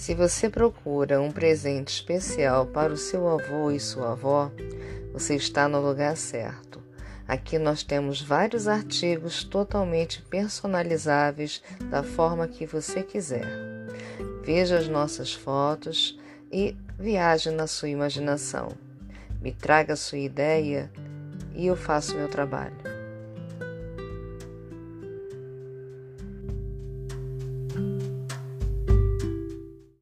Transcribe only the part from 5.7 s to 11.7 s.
lugar certo. Aqui nós temos vários artigos totalmente personalizáveis